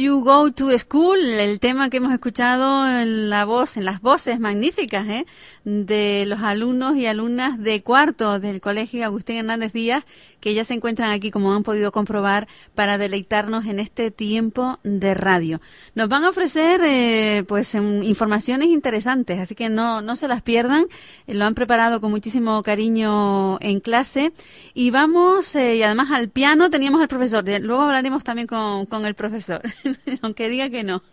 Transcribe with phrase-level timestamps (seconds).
[0.00, 1.18] you go to school?
[1.18, 5.26] El tema que hemos escuchado en la voz, en las voces magníficas ¿eh?
[5.64, 10.04] de los alumnos y alumnas de cuarto del Colegio Agustín Hernández Díaz,
[10.40, 15.14] que ya se encuentran aquí, como han podido comprobar, para deleitarnos en este tiempo de
[15.14, 15.60] radio.
[15.94, 20.86] Nos van a ofrecer eh, pues informaciones interesantes, así que no, no se las pierdan.
[21.26, 24.32] Eh, Lo han preparado con muchísimo cariño en clase.
[24.74, 27.44] Y vamos, eh, y además al piano teníamos al profesor.
[27.60, 29.60] Luego hablaremos también con, con el profesor,
[30.22, 31.02] aunque diga que no.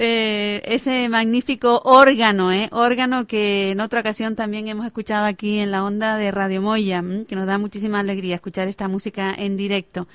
[0.00, 2.68] Eh, ese magnífico órgano, ¿eh?
[2.72, 7.02] órgano que en otra ocasión también hemos escuchado aquí en la onda de Radio Moya,
[7.26, 10.06] que nos da muchísima alegría escuchar esta música en directo.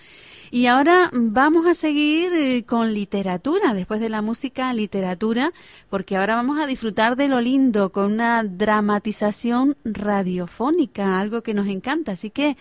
[0.52, 5.52] Y ahora vamos a seguir eh, con literatura, después de la música, literatura,
[5.90, 11.68] porque ahora vamos a disfrutar de lo lindo con una dramatización radiofónica, algo que nos
[11.68, 12.12] encanta.
[12.12, 12.56] Así que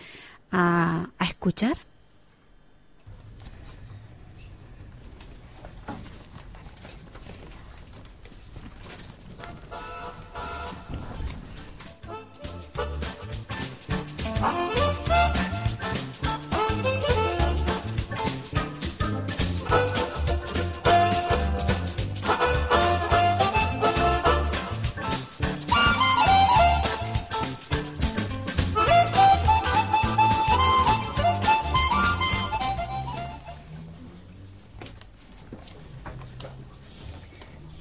[0.51, 1.92] a escuchar.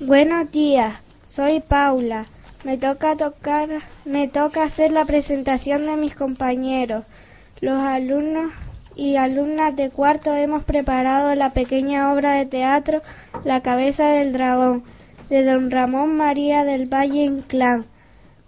[0.05, 2.27] Buenos días, soy Paula.
[2.65, 3.69] Me toca tocar,
[4.05, 7.05] me toca hacer la presentación de mis compañeros.
[7.61, 8.53] Los alumnos
[8.97, 13.01] y alumnas de cuarto hemos preparado la pequeña obra de teatro
[13.45, 14.83] La cabeza del dragón
[15.31, 17.85] de don Ramón María del Valle Inclán.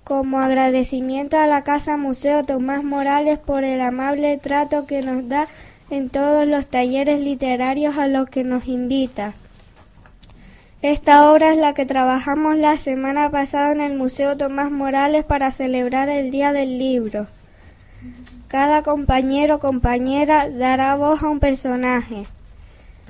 [0.02, 5.46] Como agradecimiento a la Casa Museo Tomás Morales por el amable trato que nos da
[5.88, 9.34] en todos los talleres literarios a los que nos invita.
[10.84, 15.50] Esta obra es la que trabajamos la semana pasada en el Museo Tomás Morales para
[15.50, 17.26] celebrar el Día del Libro.
[18.48, 22.24] Cada compañero o compañera dará voz a un personaje.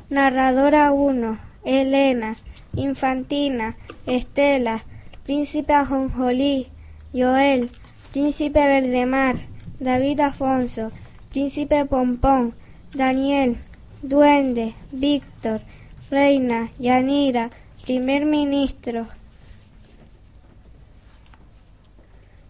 [0.09, 2.37] Narradora 1, Elena,
[2.77, 3.75] Infantina,
[4.07, 4.85] Estela,
[5.25, 6.69] Príncipe Ajonjolí,
[7.13, 7.71] Joel,
[8.13, 9.35] Príncipe Verdemar,
[9.81, 10.93] David Afonso,
[11.31, 12.55] Príncipe Pompón,
[12.95, 13.57] Daniel,
[14.01, 15.61] Duende, Víctor,
[16.09, 17.51] Reina, Yanira,
[17.85, 19.09] Primer Ministro.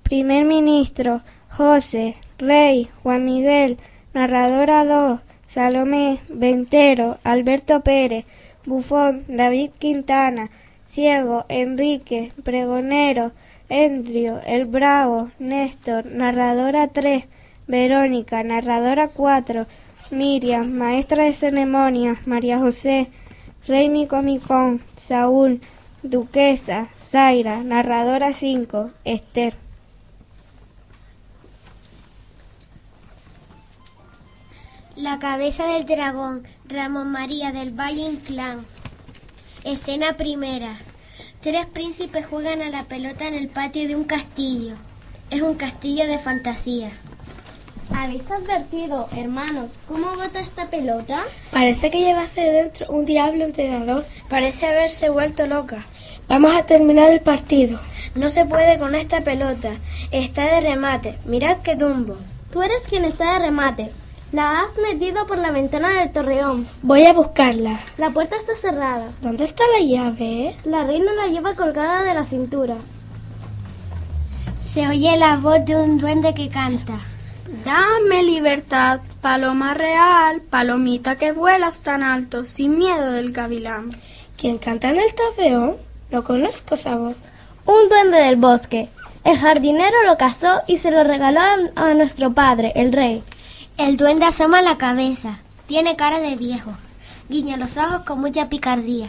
[0.04, 3.78] Primer Ministro, José, Rey, Juan Miguel,
[4.12, 8.26] Narradora 2, Salomé, Ventero, Alberto Pérez,
[8.64, 10.50] Bufón, David Quintana,
[10.86, 13.32] Ciego, Enrique, Pregonero,
[13.68, 17.24] Endrio, El Bravo, Néstor, Narradora 3,
[17.66, 19.66] Verónica, Narradora 4,
[20.12, 23.10] Miriam, Maestra de Ceremonias, María José,
[23.66, 25.62] Rey Micomicón, Saúl,
[26.02, 29.54] Duquesa, Zaira, Narradora 5, Esther.
[34.96, 38.66] La cabeza del dragón, Ramón María del Valle Inclán.
[39.64, 40.76] Escena primera.
[41.40, 44.74] Tres príncipes juegan a la pelota en el patio de un castillo.
[45.30, 46.90] Es un castillo de fantasía.
[47.92, 51.24] ¿Habéis advertido, hermanos, cómo bota esta pelota?
[51.50, 54.06] Parece que llevase dentro un diablo entrenador.
[54.28, 55.84] Parece haberse vuelto loca.
[56.28, 57.80] Vamos a terminar el partido.
[58.14, 59.72] No se puede con esta pelota.
[60.10, 61.18] Está de remate.
[61.26, 62.16] Mirad qué tumbo.
[62.50, 63.92] Tú eres quien está de remate.
[64.32, 66.66] La has metido por la ventana del torreón.
[66.82, 67.80] Voy a buscarla.
[67.98, 69.10] La puerta está cerrada.
[69.20, 70.56] ¿Dónde está la llave?
[70.64, 72.76] La reina la lleva colgada de la cintura.
[74.72, 76.94] Se oye la voz de un duende que canta.
[77.62, 83.96] Dame libertad, paloma real, palomita que vuelas tan alto, sin miedo del gavilán.
[84.36, 85.76] ¿Quién canta en el torreón?
[86.10, 87.14] No conozco esa voz.
[87.64, 88.88] Un duende del bosque.
[89.22, 93.22] El jardinero lo casó y se lo regaló a, a nuestro padre, el rey.
[93.78, 95.38] El duende asoma la cabeza.
[95.66, 96.72] Tiene cara de viejo.
[97.28, 99.08] Guiña los ojos con mucha picardía.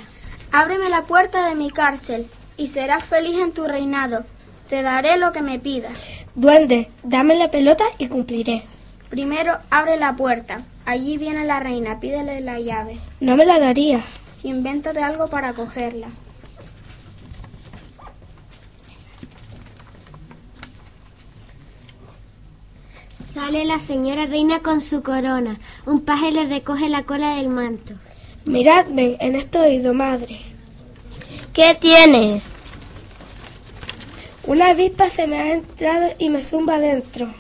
[0.52, 2.28] Ábreme la puerta de mi cárcel
[2.58, 4.24] y serás feliz en tu reinado.
[4.70, 5.94] Te daré lo que me pidas.
[6.34, 8.64] Duende, dame la pelota y cumpliré.
[9.10, 10.64] Primero abre la puerta.
[10.86, 13.00] Allí viene la reina, pídele la llave.
[13.20, 14.02] No me la daría.
[14.44, 16.08] Invéntate algo para cogerla.
[23.34, 25.60] Sale la señora reina con su corona.
[25.86, 27.94] Un paje le recoge la cola del manto.
[28.46, 30.40] Miradme, en esto he ido, madre.
[31.54, 32.55] ¿Qué tienes?
[34.48, 37.34] Una avispa se me ha entrado y me zumba adentro.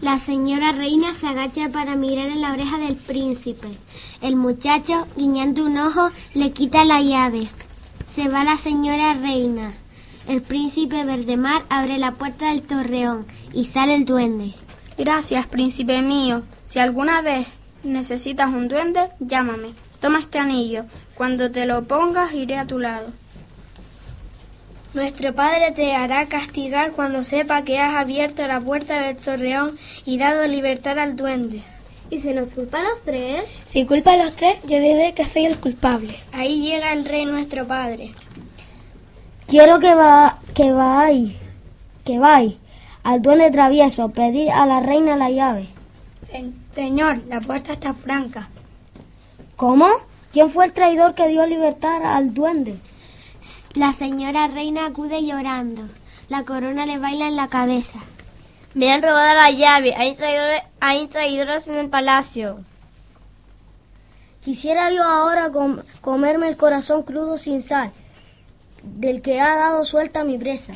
[0.00, 3.68] La señora reina se agacha para mirar en la oreja del príncipe.
[4.22, 7.48] El muchacho, guiñando un ojo, le quita la llave.
[8.14, 9.74] Se va la señora reina.
[10.26, 14.54] El príncipe Verdemar abre la puerta del torreón y sale el duende.
[14.96, 16.40] Gracias, príncipe mío.
[16.64, 17.48] Si alguna vez
[17.82, 19.74] necesitas un duende, llámame.
[20.00, 20.86] Toma este anillo.
[21.14, 23.12] Cuando te lo pongas, iré a tu lado.
[24.92, 30.18] Nuestro padre te hará castigar cuando sepa que has abierto la puerta del torreón y
[30.18, 31.62] dado libertad al duende.
[32.10, 33.44] ¿Y se nos culpa a los tres?
[33.68, 36.18] Si culpa a los tres, yo diré que soy el culpable.
[36.32, 38.10] Ahí llega el rey nuestro padre.
[39.46, 41.36] Quiero que va, que vayáis,
[42.04, 42.56] que vais
[43.04, 45.68] al duende travieso, pedir a la reina la llave.
[46.74, 48.48] Señor, la puerta está franca.
[49.54, 49.86] ¿Cómo?
[50.32, 52.76] ¿Quién fue el traidor que dio libertad al duende?
[53.74, 55.82] La señora reina acude llorando.
[56.28, 58.00] La corona le baila en la cabeza.
[58.74, 59.94] Me han robado la llave.
[59.96, 62.60] Hay traidores, hay traidores en el palacio.
[64.44, 67.92] Quisiera yo ahora com- comerme el corazón crudo sin sal,
[68.82, 70.74] del que ha dado suelta mi presa.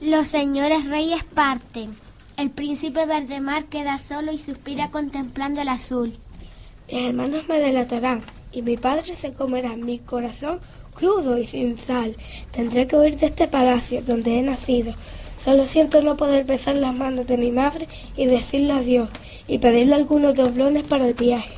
[0.00, 1.96] Los señores reyes parten.
[2.36, 6.16] El príncipe Verdemar queda solo y suspira contemplando el azul.
[6.90, 8.22] Mis hermanos me delatarán
[8.52, 10.60] y mi padre se comerá mi corazón
[11.38, 12.16] y sin sal.
[12.50, 14.92] Tendré que huir de este palacio donde he nacido.
[15.42, 19.08] Solo siento no poder besar las manos de mi madre y decirle adiós
[19.48, 21.54] y pedirle algunos doblones para el viaje.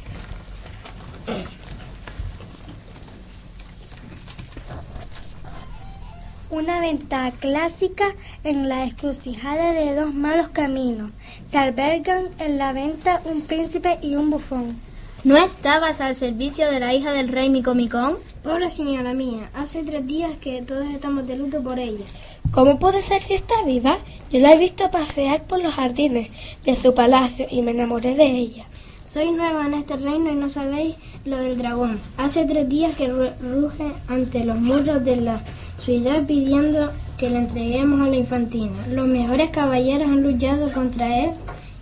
[6.50, 11.10] Una venta clásica en la encrucijada de dos malos caminos.
[11.48, 14.91] Se albergan en la venta un príncipe y un bufón.
[15.24, 18.16] ¿No estabas al servicio de la hija del rey Micomicón?
[18.42, 22.04] Pobre señora mía, hace tres días que todos estamos de luto por ella.
[22.50, 23.98] ¿Cómo puede ser si está viva?
[24.32, 26.28] Yo la he visto pasear por los jardines
[26.64, 28.66] de su palacio y me enamoré de ella.
[29.06, 32.00] Sois nueva en este reino y no sabéis lo del dragón.
[32.16, 35.40] Hace tres días que ru- ruge ante los muros de la
[35.78, 38.72] ciudad pidiendo que le entreguemos a la infantina.
[38.90, 41.30] Los mejores caballeros han luchado contra él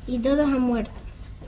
[0.06, 0.90] y todos han muerto.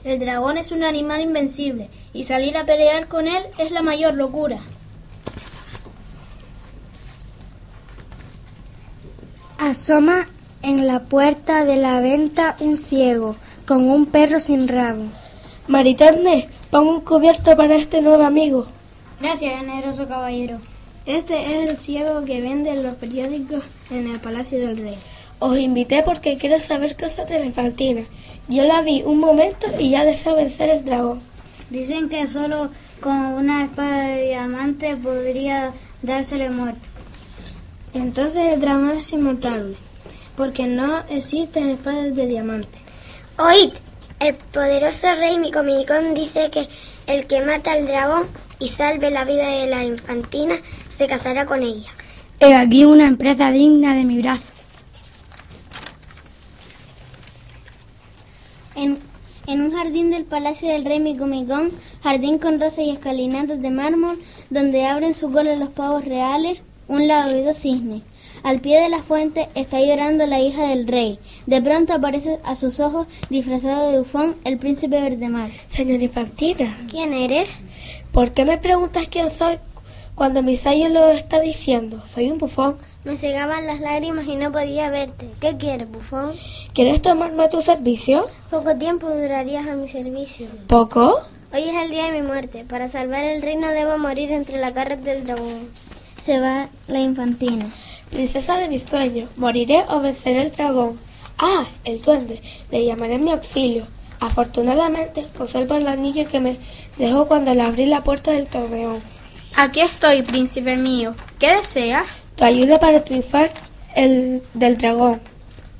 [0.03, 4.15] El dragón es un animal invencible y salir a pelear con él es la mayor
[4.15, 4.59] locura.
[9.57, 10.27] Asoma
[10.61, 15.05] en la puerta de la venta un ciego con un perro sin rabo.
[15.67, 18.65] Maritorne, Pongo un cubierto para este nuevo amigo.
[19.21, 20.57] Gracias, generoso caballero.
[21.05, 24.97] Este es el ciego que vende los periódicos en el Palacio del Rey.
[25.37, 28.05] Os invité porque quiero saber cosas de la infantina.
[28.47, 31.21] Yo la vi un momento y ya deseo vencer el dragón.
[31.69, 32.69] Dicen que solo
[32.99, 35.71] con una espada de diamante podría
[36.01, 36.87] dársele muerte.
[37.93, 39.75] Entonces el dragón es inmortal,
[40.35, 42.79] porque no existen espadas de diamante.
[43.37, 43.71] Oíd,
[44.19, 46.67] el poderoso rey Micomicón dice que
[47.07, 48.27] el que mata al dragón
[48.59, 50.55] y salve la vida de la infantina
[50.89, 51.89] se casará con ella.
[52.39, 54.52] He aquí una empresa digna de mi brazo.
[58.75, 58.97] En,
[59.47, 64.19] en un jardín del palacio del rey Micomicón, jardín con rosas y escalinatas de mármol,
[64.49, 68.03] donde abren su cola los pavos reales, un dos cisnes.
[68.43, 71.17] Al pie de la fuente está llorando la hija del rey.
[71.45, 75.49] De pronto aparece a sus ojos, disfrazado de bufón, el príncipe Verdemar.
[75.69, 77.47] Señora infantina, ¿Quién eres?
[78.11, 79.57] ¿por qué me preguntas quién soy
[80.13, 82.01] cuando mi sello lo está diciendo?
[82.13, 82.77] Soy un bufón.
[83.05, 85.29] Me cegaban las lágrimas y no podía verte.
[85.41, 86.31] ¿Qué quieres, bufón?
[86.73, 88.25] ¿Quieres tomarme a tu servicio?
[88.49, 90.47] Poco tiempo durarías a mi servicio.
[90.67, 91.19] ¿Poco?
[91.53, 92.63] Hoy es el día de mi muerte.
[92.63, 95.69] Para salvar el reino debo morir entre las garras del dragón.
[96.23, 97.65] Se va la infantina.
[98.09, 100.97] Princesa de mis sueños, moriré o venceré el dragón.
[101.37, 102.41] Ah, el duende,
[102.71, 103.85] le llamaré en mi auxilio.
[104.21, 106.55] Afortunadamente, conservo el anillo que me
[106.97, 109.01] dejó cuando le abrí la puerta del torreón.
[109.57, 111.15] Aquí estoy, príncipe mío.
[111.37, 112.05] ¿Qué deseas?
[112.35, 113.51] Tu ayuda para triunfar
[113.95, 115.21] el del dragón.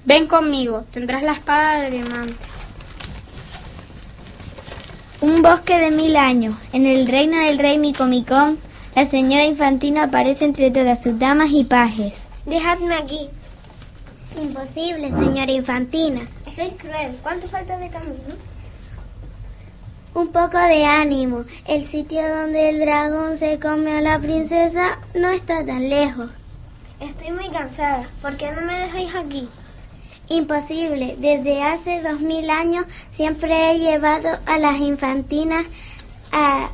[0.06, 2.36] Ven conmigo, tendrás la espada de diamante.
[5.22, 6.56] Un bosque de mil años.
[6.74, 8.60] En el reino del rey Micomicón,
[8.96, 12.28] la señora infantina aparece entre todas sus damas y pajes.
[12.46, 13.30] Dejadme aquí.
[14.40, 16.22] Imposible, señora infantina.
[16.54, 17.16] Sois cruel.
[17.24, 18.36] ¿Cuánto falta de camino?
[20.14, 21.46] Un poco de ánimo.
[21.66, 26.30] El sitio donde el dragón se come a la princesa no está tan lejos.
[27.04, 28.08] Estoy muy cansada.
[28.22, 29.50] ¿Por qué no me dejáis aquí?
[30.30, 31.16] Imposible.
[31.18, 35.66] Desde hace dos mil años siempre he llevado a las infantinas
[36.32, 36.70] a,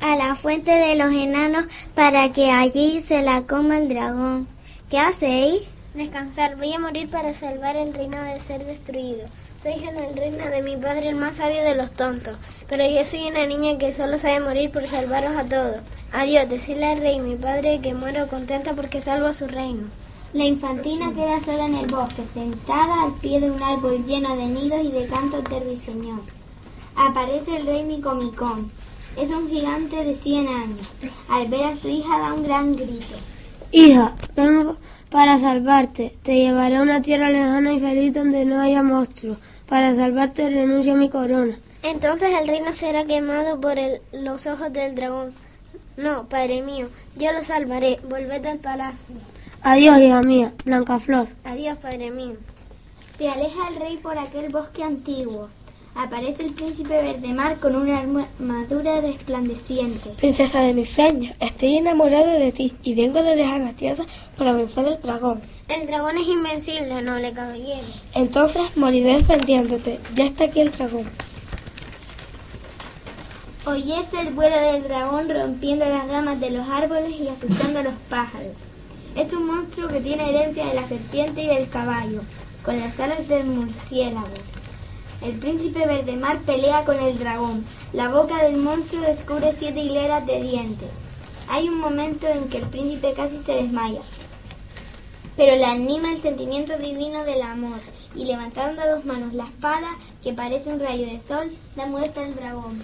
[0.00, 4.48] a la fuente de los enanos para que allí se la coma el dragón.
[4.90, 5.62] ¿Qué hacéis?
[5.94, 6.56] Descansar.
[6.56, 9.28] Voy a morir para salvar el reino de ser destruido.
[9.60, 12.36] Soy en el reino de mi padre el más sabio de los tontos,
[12.68, 15.78] pero yo soy una niña que solo sabe morir por salvaros a todos.
[16.12, 19.88] Adiós, decirle al rey, mi padre, que muero contenta porque salvo a su reino.
[20.32, 24.46] La infantina queda sola en el bosque, sentada al pie de un árbol lleno de
[24.46, 26.20] nidos y de cantos de ruiseñor.
[26.94, 28.70] Aparece el rey Micomicón.
[29.16, 30.88] Es un gigante de 100 años.
[31.28, 33.16] Al ver a su hija da un gran grito.
[33.72, 34.76] Hija, vengo
[35.10, 36.14] para salvarte.
[36.22, 39.38] Te llevaré a una tierra lejana y feliz donde no haya monstruos.
[39.66, 41.58] Para salvarte renuncio a mi corona.
[41.82, 45.32] Entonces el reino será quemado por el- los ojos del dragón.
[45.96, 47.98] No, padre mío, yo lo salvaré.
[48.08, 49.14] Volved al palacio.
[49.62, 51.28] Adiós, hija mía, Blancaflor.
[51.44, 52.34] Adiós, padre mío.
[53.18, 55.48] Se aleja el rey por aquel bosque antiguo.
[55.98, 60.10] Aparece el príncipe Verdemar con una armadura resplandeciente.
[60.10, 64.04] Princesa de mis sueños, estoy enamorado de ti y vengo de lejana tierra
[64.36, 65.40] para vencer al dragón.
[65.66, 67.88] El dragón es invencible, noble caballero.
[68.14, 69.98] Entonces moriré defendiéndote.
[70.14, 71.10] Ya está aquí el dragón.
[73.66, 77.94] Oyese el vuelo del dragón rompiendo las ramas de los árboles y asustando a los
[78.08, 78.52] pájaros.
[79.16, 82.20] Es un monstruo que tiene herencia de la serpiente y del caballo,
[82.64, 84.28] con las alas del murciélago.
[85.20, 87.64] El príncipe Verdemar pelea con el dragón.
[87.92, 90.90] La boca del monstruo descubre siete hileras de dientes.
[91.48, 94.00] Hay un momento en que el príncipe casi se desmaya,
[95.36, 97.80] pero le anima el sentimiento divino del amor
[98.14, 99.88] y levantando a dos manos la espada,
[100.22, 102.78] que parece un rayo de sol, da muerte al dragón.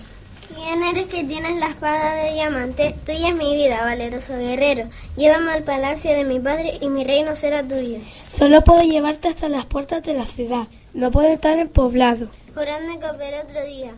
[0.54, 2.94] ¿Quién eres que tienes la espada de diamante?
[3.04, 4.88] Tuya es mi vida, valeroso guerrero.
[5.16, 7.98] Llévame al palacio de mi padre y mi reino será tuyo.
[8.36, 10.68] Solo puedo llevarte hasta las puertas de la ciudad.
[10.94, 12.28] No puedo entrar en poblado.
[12.54, 13.92] Juradme que operé otro día.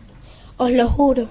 [0.57, 1.29] Os lo juro.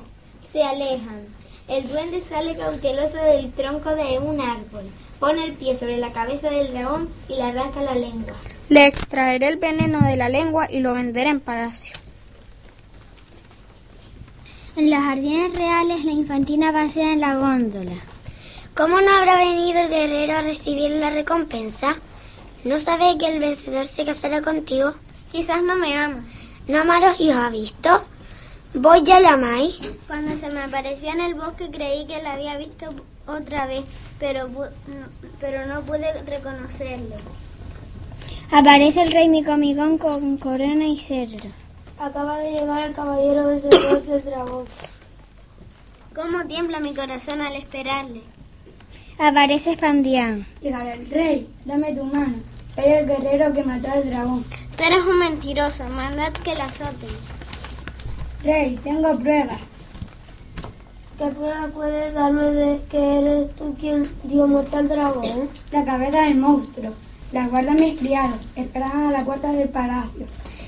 [0.52, 1.24] Se alejan.
[1.66, 4.84] El duende sale cauteloso del tronco de un árbol.
[5.18, 8.34] Pone el pie sobre la cabeza del dragón y le arranca la lengua.
[8.68, 11.96] Le extraeré el veneno de la lengua y lo venderé en palacio.
[14.76, 17.96] En los jardines reales la infantina pasea en la góndola.
[18.76, 21.96] ¿Cómo no habrá venido el guerrero a recibir la recompensa?
[22.62, 24.94] ¿No sabe que el vencedor se casará contigo?
[25.36, 26.24] Quizás no me ama.
[26.66, 27.90] ¿No amaros y os ha visto?
[28.72, 29.78] ¿Vos ya la amáis?
[30.06, 32.86] Cuando se me apareció en el bosque creí que la había visto
[33.26, 33.84] otra vez,
[34.18, 34.64] pero, no-
[35.38, 37.16] pero no pude reconocerlo.
[38.50, 41.50] Aparece el rey Micomicón con corona y cetro.
[41.98, 44.64] Acaba de llegar el caballero vencedor del dragón.
[46.14, 48.22] Cómo tiembla mi corazón al esperarle.
[49.18, 50.46] Aparece Espandián.
[50.62, 52.36] Hija del rey, dame tu mano.
[52.74, 54.44] Soy el guerrero que mató al dragón.
[54.76, 57.08] Tú eres un mentiroso, mandad que la azoten.
[58.44, 59.60] Rey, tengo pruebas.
[61.18, 65.48] ¿Qué prueba puedes darme de que eres tú quien dio muerte al dragón?
[65.72, 66.92] La cabeza del monstruo.
[67.32, 68.38] La guardan mis criados.
[68.54, 70.26] Esperan a la puerta del palacio.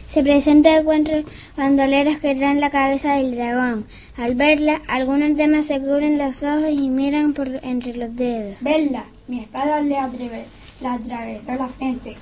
[0.09, 1.23] Se presenta el cuatro
[1.59, 3.85] bandoleros que traen la cabeza del dragón.
[4.17, 8.57] Al verla, algunos demás se cubren los ojos y miran por entre los dedos.
[8.63, 10.47] Vedla, mi espada le atreve,
[10.81, 12.17] la atravesó la frente.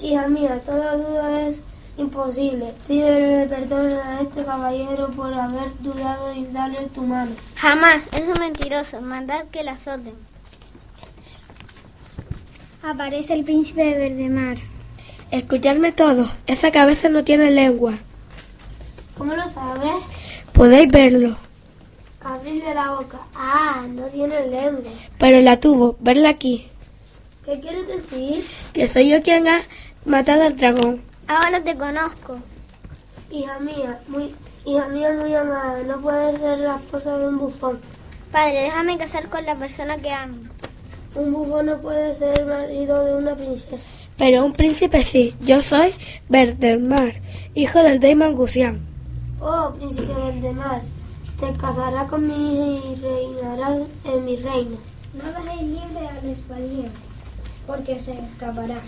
[0.00, 1.60] Hija mía, toda duda es
[1.96, 2.72] imposible.
[2.86, 7.32] Pídele perdón a este caballero por haber dudado y darle tu mano.
[7.56, 10.14] Jamás, es un mentiroso, mandad que la azoten.
[12.82, 14.58] Aparece el príncipe de Verdemar.
[15.30, 17.94] Escuchadme todos, esa cabeza no tiene lengua.
[19.18, 19.90] ¿Cómo lo sabes?
[20.52, 21.36] Podéis verlo,
[22.22, 23.18] Abrirle la boca.
[23.36, 24.90] Ah, no tiene lengua.
[25.18, 26.68] pero la tuvo, verla aquí,
[27.44, 28.44] ¿Qué quieres decir?
[28.72, 29.62] que soy yo quien ha
[30.06, 31.02] matado al dragón.
[31.26, 32.38] Ahora te conozco.
[33.30, 34.32] Hija mía, muy,
[34.64, 37.80] hija mía muy amada, no puedes ser la esposa de un bufón.
[38.30, 40.36] Padre, déjame casar con la persona que amo.
[41.16, 43.82] Un bufón no puede ser marido de una princesa.
[44.16, 45.92] Pero un príncipe sí, yo soy
[46.28, 47.20] Verdemar,
[47.54, 48.80] hijo del rey Mangusián.
[49.40, 50.82] Oh, príncipe Valdemar,
[51.40, 54.76] te casarás con mi hija y reinarás en mi reino.
[55.14, 56.90] No dejéis libre al español,
[57.66, 58.78] porque se escapará.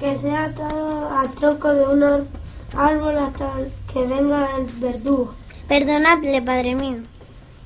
[0.00, 2.28] Que sea atado al tronco de un
[2.76, 3.50] árbol hasta
[3.92, 5.34] que venga el verdugo.
[5.68, 6.98] Perdonadle, Padre mío.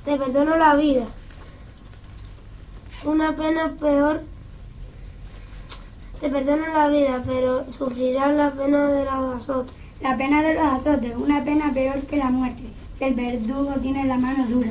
[0.05, 1.05] Te perdono la vida.
[3.05, 4.23] Una pena peor.
[6.21, 9.75] Te perdono la vida, pero sufrirás la pena de los azotes.
[10.01, 12.65] La pena de los azotes, una pena peor que la muerte.
[12.97, 14.71] Si el verdugo tiene la mano dura.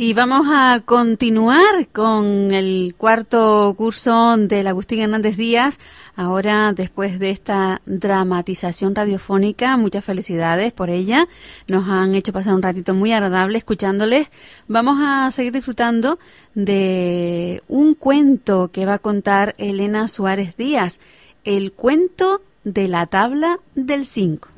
[0.00, 5.80] Y vamos a continuar con el cuarto curso del Agustín Hernández Díaz.
[6.14, 11.26] Ahora, después de esta dramatización radiofónica, muchas felicidades por ella.
[11.66, 14.28] Nos han hecho pasar un ratito muy agradable escuchándoles.
[14.68, 16.20] Vamos a seguir disfrutando
[16.54, 21.00] de un cuento que va a contar Elena Suárez Díaz.
[21.42, 24.57] El cuento de la tabla del 5.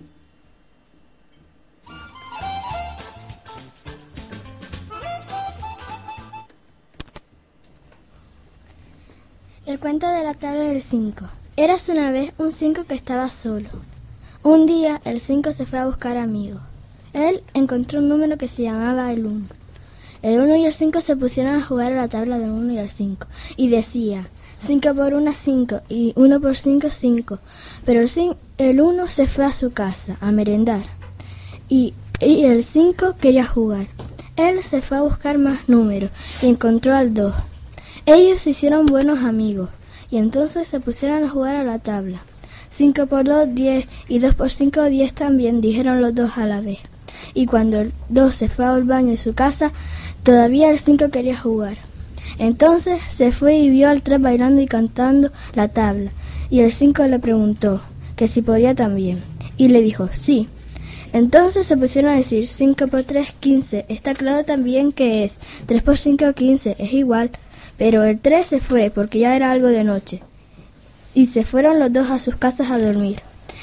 [9.71, 11.27] El cuento de la tabla del 5.
[11.57, 13.69] Érase una vez un 5 que estaba solo.
[14.43, 16.61] Un día el 5 se fue a buscar amigos.
[17.13, 19.47] Él encontró un número que se llamaba el 1.
[20.23, 22.79] El 1 y el 5 se pusieron a jugar a la tabla del 1 y
[22.79, 24.27] el 5 y decía
[24.59, 27.39] 5 por 1 5 y 1 por 5 5.
[27.85, 28.01] Pero
[28.59, 30.83] el 1 se fue a su casa a merendar
[31.69, 33.87] y, y el 5 quería jugar.
[34.35, 36.11] Él se fue a buscar más números
[36.43, 37.33] y encontró al 2.
[38.13, 39.71] Ellos se hicieron buenos amigos
[40.11, 42.25] y entonces se pusieron a jugar a la tabla.
[42.71, 46.61] 5 por 2, 10 y 2 por 5, 10 también, dijeron los dos a la
[46.61, 46.81] vez.
[47.35, 49.71] Y cuando el 2 se fue al baño en su casa,
[50.25, 51.79] todavía el 5 quería jugar.
[52.41, 56.11] Entonces se fue y vio al 3 bailando y cantando la tabla.
[56.51, 57.81] Y el 5 le preguntó
[58.17, 59.21] que si podía también.
[59.57, 60.49] Y le dijo, sí.
[61.13, 63.87] Entonces se pusieron a decir 5 por 3, 15.
[63.89, 66.75] Está claro también que es 3 por 5, 15.
[66.77, 67.31] Es igual.
[67.81, 70.21] Pero el 3 se fue porque ya era algo de noche.
[71.15, 73.21] Y se fueron los dos a sus casas a dormir.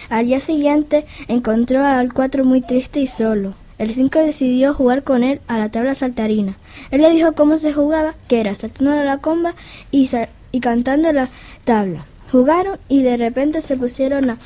[0.10, 3.53] Al día siguiente encontró al 4 muy triste y solo.
[3.77, 6.58] El 5 decidió jugar con él a la tabla saltarina.
[6.89, 9.53] Él le dijo cómo se jugaba, que era saltando la comba
[9.91, 10.10] y,
[10.51, 11.30] y cantando la
[11.63, 12.03] tabla.
[12.31, 14.37] Jugaron y de repente se pusieron a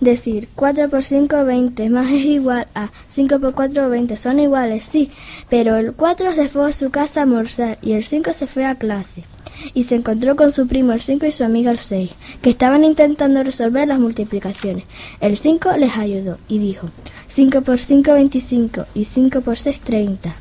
[0.00, 4.16] decir 4 por 5, 20, más es igual a 5 por 4, 20.
[4.16, 5.10] Son iguales, sí,
[5.48, 8.66] pero el 4 se fue a su casa a almorzar y el 5 se fue
[8.66, 9.24] a clase.
[9.74, 12.84] Y se encontró con su primo el 5 y su amiga el 6, que estaban
[12.84, 14.84] intentando resolver las multiplicaciones.
[15.20, 16.90] El 5 les ayudó y dijo
[17.28, 20.34] 5 por 5, 25 y 5 por 6, 30.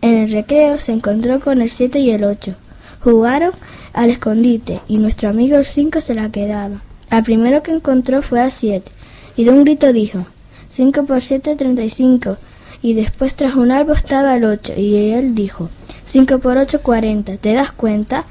[0.00, 2.56] En el recreo se encontró con el 7 y el 8.
[3.02, 3.52] Jugaron
[3.92, 6.82] al escondite y nuestro amigo el 5 se la quedaba.
[7.10, 8.90] Al primero que encontró fue al 7
[9.36, 10.26] y de un grito dijo
[10.70, 12.36] 5 por 7, 35.
[12.82, 15.70] Y después tras un árbol estaba el 8 y él dijo
[16.04, 17.36] 5 por 8, 40.
[17.38, 18.24] ¿Te das cuenta?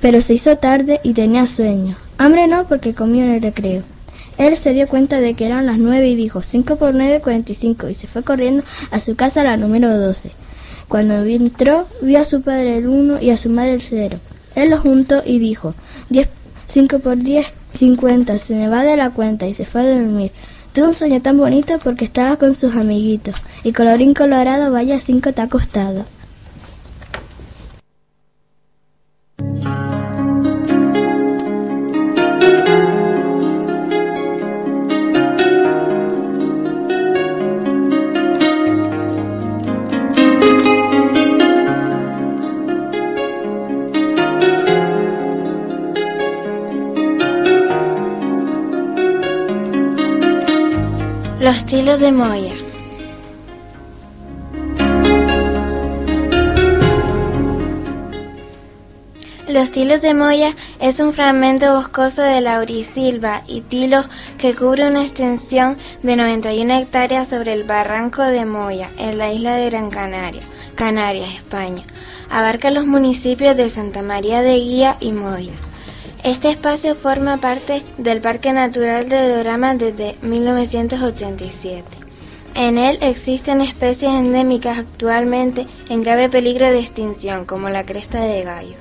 [0.00, 1.96] Pero se hizo tarde y tenía sueño.
[2.18, 3.82] Hambre no porque comió en el recreo.
[4.36, 7.88] Él se dio cuenta de que eran las nueve y dijo 5 por 9, 45
[7.88, 10.32] y se fue corriendo a su casa la número 12.
[10.94, 14.16] Cuando entró, vio a su padre el 1 y a su madre el 0.
[14.54, 15.74] Él los juntó y dijo
[16.10, 16.28] 10,
[16.68, 20.30] 5 por 10, 50, se me va de la cuenta y se fue a dormir.
[20.72, 25.32] Tuvo un sueño tan bonito porque estaba con sus amiguitos y colorín colorado vaya 5
[25.32, 25.48] te ha
[51.94, 52.52] tilos de Moya.
[59.48, 64.06] Los tilos de Moya es un fragmento boscoso de laurisilva y tilos
[64.38, 69.54] que cubre una extensión de 91 hectáreas sobre el barranco de Moya, en la isla
[69.54, 70.42] de Gran Canaria,
[70.74, 71.84] Canarias, España.
[72.30, 75.52] Abarca los municipios de Santa María de Guía y Moya.
[76.24, 81.84] Este espacio forma parte del Parque Natural de Dorama desde 1987.
[82.54, 88.42] En él existen especies endémicas actualmente en grave peligro de extinción, como la cresta de
[88.42, 88.76] gallo.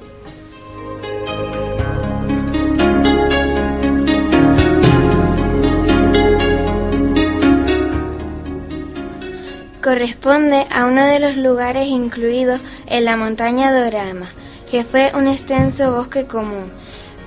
[9.83, 14.29] Corresponde a uno de los lugares incluidos en la montaña Dorama,
[14.71, 16.71] que fue un extenso bosque común,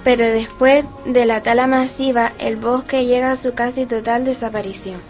[0.06, 5.00] pero después de la tala masiva el bosque llega a su casi total desaparición.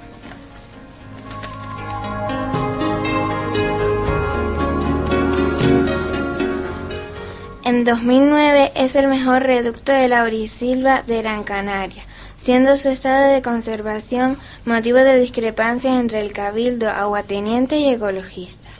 [7.62, 12.02] En 2009 es el mejor reducto de laurisilva de Gran Canaria,
[12.36, 18.70] siendo su estado de conservación motivo de discrepancias entre el cabildo, aguateniente y ecologista.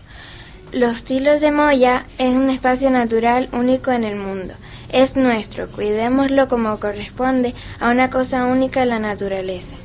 [0.72, 4.54] Los Tilos de Moya es un espacio natural único en el mundo.
[4.96, 9.76] Es nuestro, cuidémoslo como corresponde a una cosa única la naturaleza.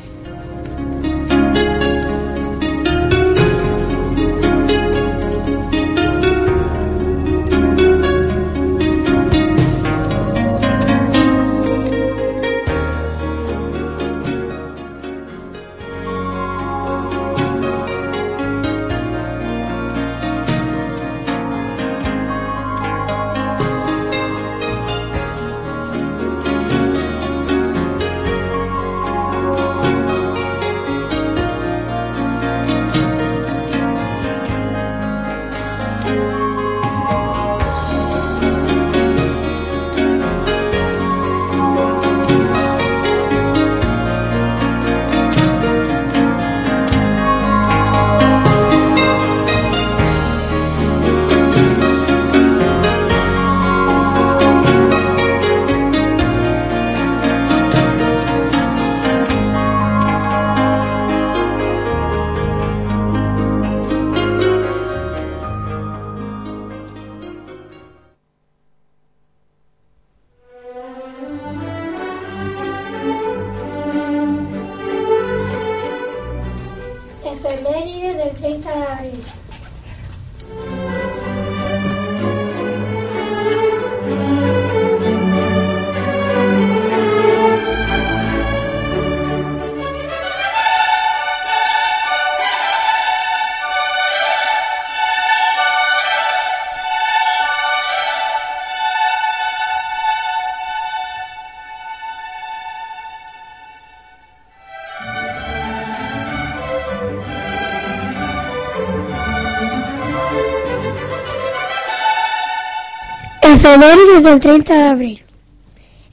[113.64, 115.24] Efemérides del 30 de abril.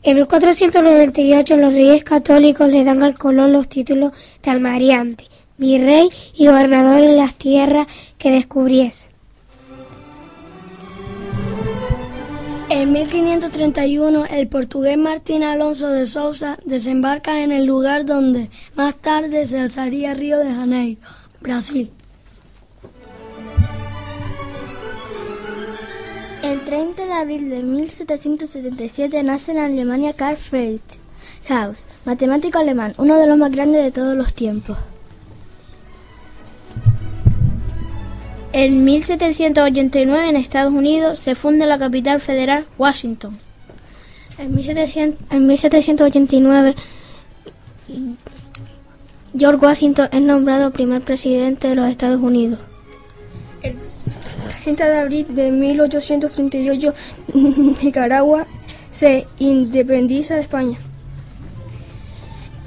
[0.03, 5.25] En 1498 los reyes católicos le dan al Colón los títulos de almariante,
[5.57, 7.87] virrey y gobernador en las tierras
[8.19, 9.07] que descubriese.
[12.69, 19.47] En 1531 el portugués Martín Alonso de Sousa desembarca en el lugar donde más tarde
[19.47, 21.01] se alzaría Río de Janeiro,
[21.41, 21.91] Brasil.
[26.43, 31.01] El 30 de abril de 1777 nace en Alemania Carl Friedrich
[31.49, 34.79] Gauss, matemático alemán, uno de los más grandes de todos los tiempos.
[38.53, 43.39] En 1789 en Estados Unidos se funda la capital federal, Washington.
[44.39, 46.75] En, 1700 en 1789
[49.37, 52.61] George Washington es nombrado primer presidente de los Estados Unidos.
[54.69, 56.95] El 30 de abril de 1838,
[57.83, 58.47] Nicaragua
[58.91, 60.79] se independiza de España.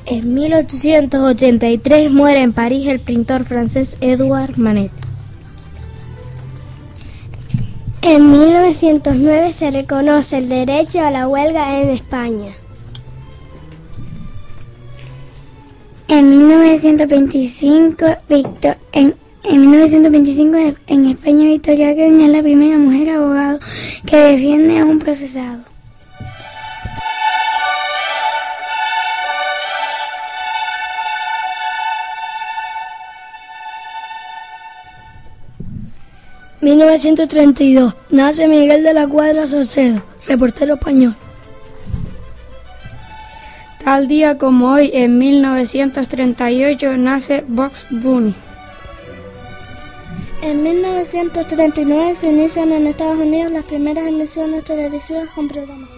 [0.08, 4.92] En 1883 muere en París el pintor francés Edouard Manet.
[8.02, 12.56] En 1909 se reconoce el derecho a la huelga en España.
[16.08, 23.60] En 1925, Victor, en, en 1925 en España Victoria Kane es la primera mujer abogado
[24.06, 25.72] que defiende a un procesado.
[36.62, 37.96] ...1932...
[38.12, 41.16] Nace Miguel de la Cuadra Salcedo, reportero español.
[43.84, 48.36] Tal día como hoy, en 1938, nace Box Bunny.
[50.42, 55.90] En 1939 se inician en Estados Unidos las primeras emisiones televisivas con programas.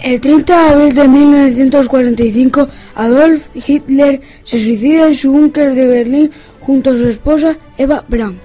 [0.00, 6.30] El 30 de abril de 1945, Adolf Hitler se suicida en su búnker de Berlín
[6.60, 8.38] junto a su esposa Eva Braun.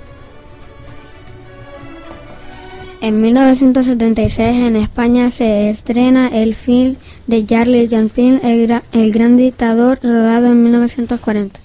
[3.01, 6.95] En 1976 en España se estrena el film
[7.27, 11.59] de Charlie Chaplin, el, gra- el gran dictador, rodado en 1940.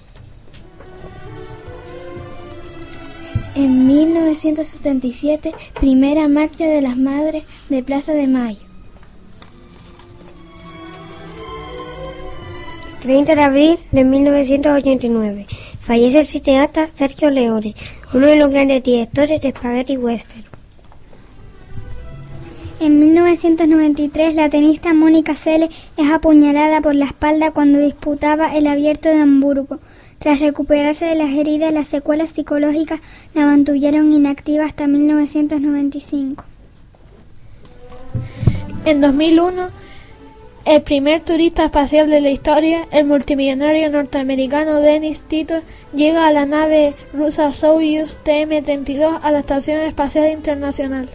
[3.55, 8.59] En 1977, primera marcha de las madres de Plaza de Mayo.
[13.01, 15.45] 30 de abril de 1989.
[15.81, 17.75] Fallece el cineasta Sergio Leone,
[18.13, 20.45] uno de los grandes directores de Spaghetti Western.
[22.79, 29.09] En 1993, la tenista Mónica Seles es apuñalada por la espalda cuando disputaba el Abierto
[29.09, 29.79] de Hamburgo.
[30.23, 33.01] Tras recuperarse de las heridas, las secuelas psicológicas
[33.33, 36.45] la mantuvieron inactiva hasta 1995.
[38.85, 39.67] En 2001,
[40.63, 45.55] el primer turista espacial de la historia, el multimillonario norteamericano Dennis Tito,
[45.93, 51.09] llega a la nave rusa Soyuz TM-32 a la Estación Espacial Internacional.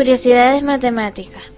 [0.00, 1.52] Curiosidades matemáticas.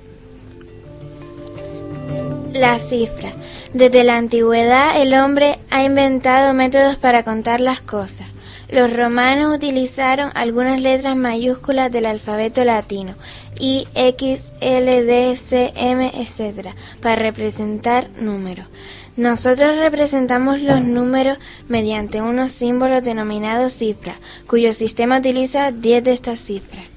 [2.53, 3.31] La cifra.
[3.73, 8.27] Desde la antigüedad el hombre ha inventado métodos para contar las cosas.
[8.69, 13.15] Los romanos utilizaron algunas letras mayúsculas del alfabeto latino,
[13.61, 18.67] I, X, L, D, C, M, etc., para representar números.
[19.17, 24.17] Nosotros representamos los números mediante unos símbolos denominados cifras,
[24.49, 26.92] cuyo sistema utiliza 10 de estas cifras.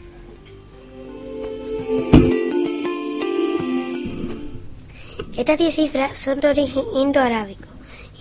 [5.37, 7.67] Estas 10 cifras son de origen indo-arábico,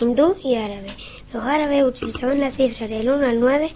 [0.01, 0.89] hindú y árabe.
[1.33, 3.73] Los árabes utilizaban las cifras del 1 al 9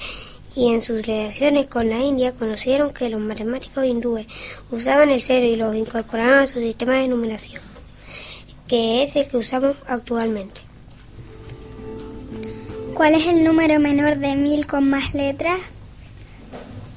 [0.57, 4.27] y en sus relaciones con la India conocieron que los matemáticos hindúes
[4.72, 7.62] usaban el cero y los incorporaron a su sistema de numeración,
[8.66, 10.61] que es el que usamos actualmente.
[12.94, 15.61] ¿Cuál es el número menor de 1000 con más letras?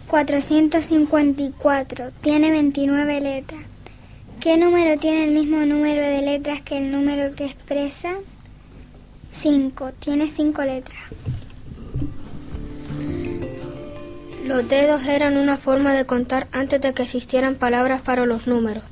[0.08, 2.10] 454.
[2.20, 3.71] Tiene 29 letras.
[4.42, 8.16] ¿Qué número tiene el mismo número de letras que el número que expresa?
[9.30, 9.92] 5.
[10.00, 11.00] Tiene 5 letras.
[14.44, 18.84] Los dedos eran una forma de contar antes de que existieran palabras para los números.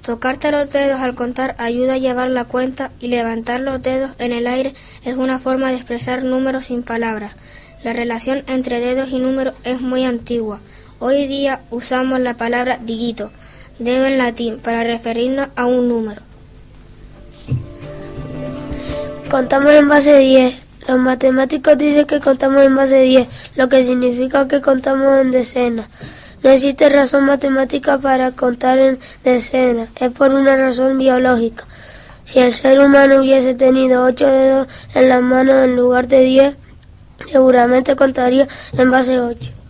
[0.00, 4.32] Tocarte los dedos al contar ayuda a llevar la cuenta y levantar los dedos en
[4.32, 4.72] el aire
[5.04, 7.36] es una forma de expresar números sin palabras.
[7.82, 10.60] La relación entre dedos y números es muy antigua.
[10.98, 13.30] Hoy día usamos la palabra digito,
[13.78, 16.22] dedo en latín, para referirnos a un número.
[19.30, 20.62] Contamos en base 10.
[20.86, 25.88] Los matemáticos dicen que contamos en base 10, lo que significa que contamos en decenas.
[26.42, 31.64] No existe razón matemática para contar en decenas, es por una razón biológica.
[32.26, 36.56] Si el ser humano hubiese tenido 8 dedos en las manos en lugar de 10,
[37.32, 39.63] seguramente contaría en base 8.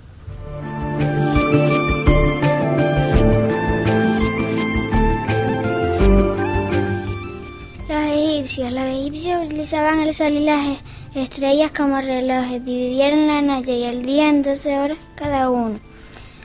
[8.45, 12.63] Los egipcios utilizaban el sol las e- estrellas como relojes.
[12.63, 15.81] Dividieron la noche y el día en 12 horas cada uno.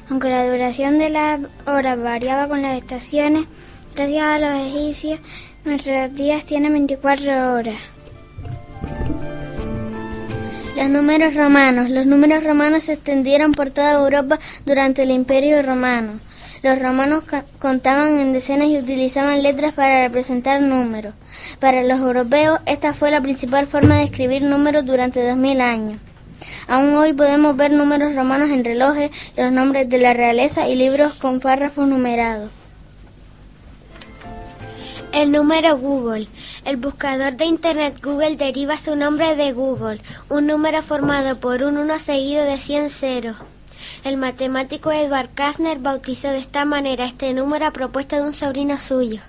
[0.10, 3.48] Aunque la duración de las horas variaba con las estaciones,
[3.96, 5.20] gracias a los egipcios,
[5.66, 7.76] nuestros días tienen 24 horas.
[10.78, 11.90] Los números romanos.
[11.90, 16.22] Los números romanos se extendieron por toda Europa durante el Imperio Romano.
[16.62, 17.24] Los romanos
[17.60, 21.14] contaban en decenas y utilizaban letras para representar números.
[21.60, 26.02] Para los europeos, esta fue la principal forma de escribir números durante 2000 años.
[26.68, 31.14] Aún hoy podemos ver números romanos en relojes, los nombres de la realeza y libros
[31.14, 32.52] con párrafos numerados.
[35.14, 36.28] El número Google.
[36.66, 41.78] El buscador de Internet Google deriva su nombre de Google, un número formado por un
[41.78, 43.38] 1 seguido de 100 ceros.
[44.04, 48.78] El matemático Edward Kastner bautizó de esta manera este número a propuesta de un sobrino
[48.78, 49.22] suyo.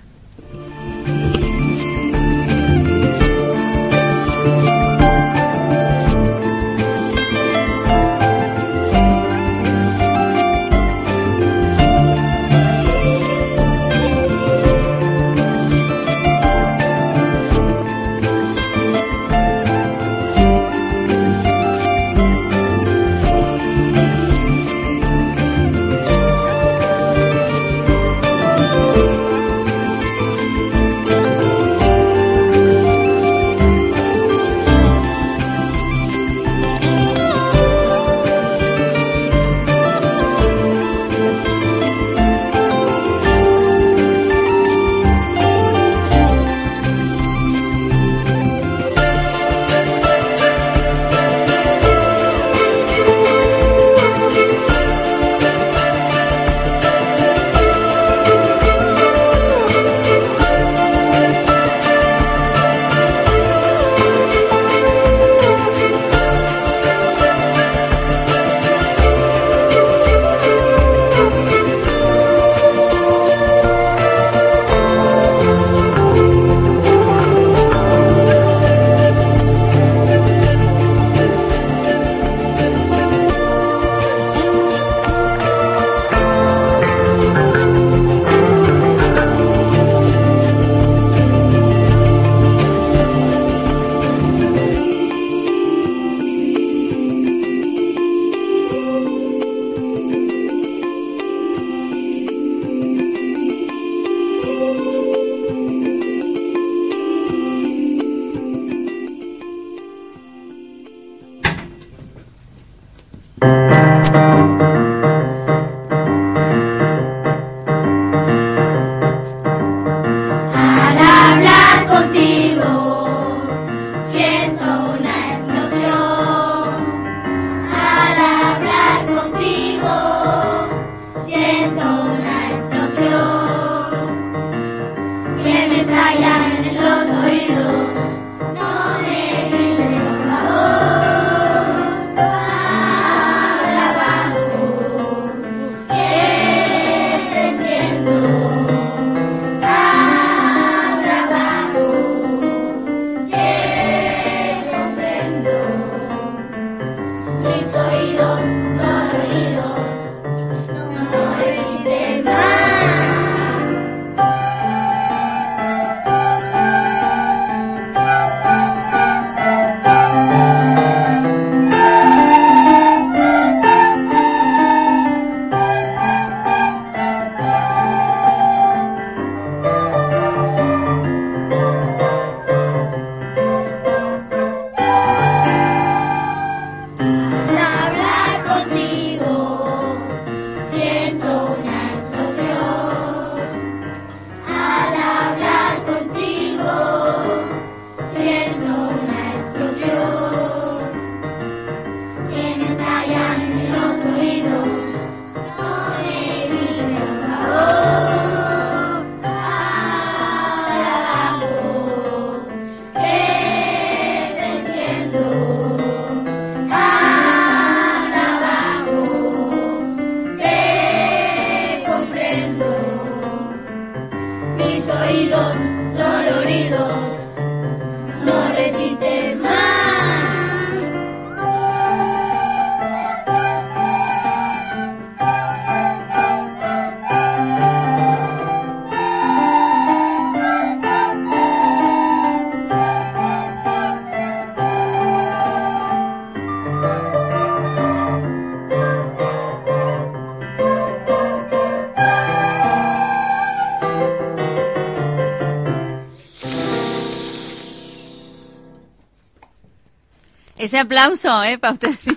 [260.71, 261.57] Ese aplauso, ¿eh?
[261.57, 261.97] Para ustedes.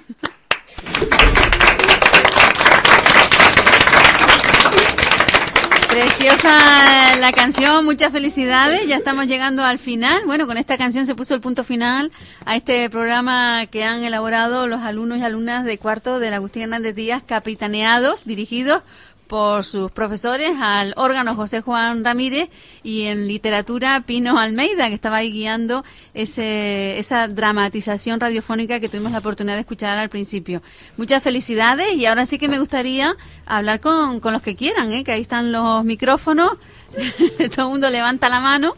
[5.90, 8.86] Preciosa la canción, muchas felicidades.
[8.86, 10.22] Ya estamos llegando al final.
[10.26, 12.12] Bueno, con esta canción se puso el punto final
[12.44, 16.94] a este programa que han elaborado los alumnos y alumnas de cuarto del Agustín Hernández
[16.94, 18.84] Díaz, capitaneados, dirigidos
[19.26, 22.48] por sus profesores al órgano José Juan Ramírez
[22.82, 29.12] y en literatura Pino Almeida, que estaba ahí guiando ese, esa dramatización radiofónica que tuvimos
[29.12, 30.62] la oportunidad de escuchar al principio.
[30.96, 33.16] Muchas felicidades y ahora sí que me gustaría
[33.46, 35.04] hablar con, con los que quieran, ¿eh?
[35.04, 36.50] que ahí están los micrófonos,
[37.54, 38.74] todo el mundo levanta la mano.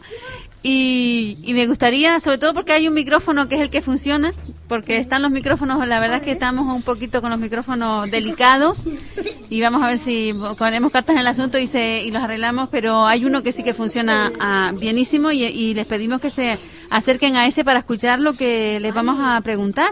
[0.63, 4.33] Y, y, me gustaría, sobre todo porque hay un micrófono que es el que funciona,
[4.67, 8.87] porque están los micrófonos, la verdad es que estamos un poquito con los micrófonos delicados
[9.49, 12.69] y vamos a ver si ponemos cartas en el asunto y, se, y los arreglamos,
[12.69, 16.59] pero hay uno que sí que funciona ah, bienísimo y, y, les pedimos que se
[16.89, 19.89] acerquen a ese para escuchar lo que les vamos a preguntar.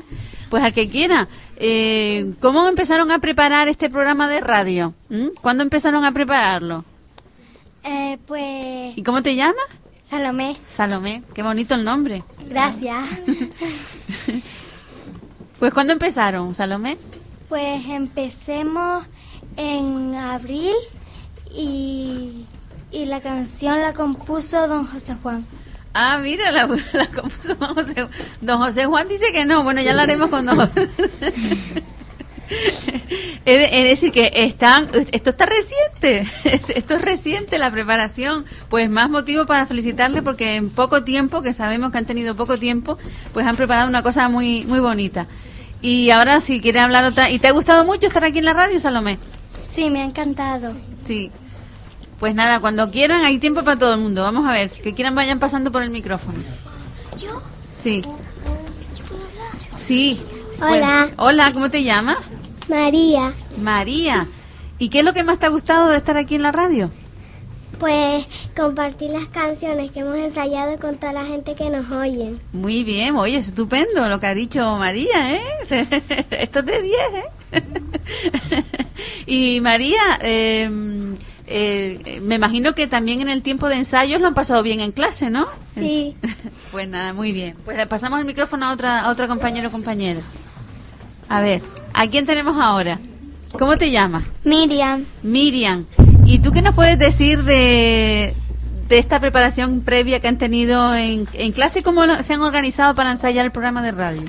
[0.49, 4.93] Pues al que quiera, eh, ¿cómo empezaron a preparar este programa de radio?
[5.09, 5.29] ¿Mm?
[5.41, 6.85] ¿Cuándo empezaron a prepararlo?
[7.83, 8.97] Eh, pues...
[8.97, 9.65] ¿Y cómo te llamas?
[10.05, 10.55] Salomé.
[10.69, 12.23] Salomé, qué bonito el nombre.
[12.47, 13.09] Gracias.
[15.59, 16.97] pues ¿cuándo empezaron, Salomé?
[17.49, 19.03] Pues empecemos
[19.57, 20.75] en abril
[21.51, 22.45] y,
[22.91, 25.43] y la canción la compuso don José Juan.
[25.95, 28.09] Ah, mira, la, la compuso don José Juan.
[28.41, 30.69] Don José Juan dice que no, bueno, ya la haremos con don Es,
[33.45, 36.27] es, decir, que están, esto está reciente,
[36.75, 41.53] esto es reciente la preparación, pues más motivo para felicitarle porque en poco tiempo, que
[41.53, 42.97] sabemos que han tenido poco tiempo,
[43.33, 45.27] pues han preparado una cosa muy, muy bonita.
[45.81, 48.53] Y ahora si quiere hablar otra, ¿y te ha gustado mucho estar aquí en la
[48.53, 49.19] radio, Salomé?
[49.71, 50.73] Sí, me ha encantado.
[51.05, 51.31] Sí.
[52.19, 54.23] Pues nada, cuando quieran hay tiempo para todo el mundo.
[54.23, 56.39] Vamos a ver, que quieran vayan pasando por el micrófono.
[57.17, 57.41] ¿Yo?
[57.75, 58.01] Sí.
[58.01, 59.79] ¿Yo puedo hablar?
[59.79, 60.19] Sí.
[60.61, 61.09] Hola.
[61.17, 62.17] Hola, ¿cómo te llamas?
[62.69, 63.33] María.
[63.61, 64.27] María.
[64.79, 66.91] ¿Y qué es lo que más te ha gustado de estar aquí en la radio?
[67.79, 68.25] Pues
[68.55, 72.35] compartir las canciones que hemos ensayado con toda la gente que nos oye.
[72.53, 75.41] Muy bien, oye, es estupendo lo que ha dicho María, ¿eh?
[76.31, 76.95] Esto es de 10,
[77.51, 77.63] ¿eh?
[79.25, 80.69] y María, eh,
[81.47, 84.91] eh, me imagino que también en el tiempo de ensayos lo han pasado bien en
[84.91, 85.47] clase, ¿no?
[85.75, 86.15] Sí.
[86.71, 87.55] pues nada, muy bien.
[87.63, 90.21] Pues le pasamos el micrófono a otra, a otra compañero o compañera.
[91.29, 91.61] A ver,
[91.93, 92.99] ¿a quién tenemos ahora?
[93.57, 94.23] ¿Cómo te llamas?
[94.43, 95.05] Miriam.
[95.23, 95.85] Miriam.
[96.25, 98.33] ¿Y tú qué nos puedes decir de,
[98.89, 101.81] de esta preparación previa que han tenido en, en clase?
[101.83, 104.23] ¿Cómo lo- se han organizado para ensayar el programa de radio?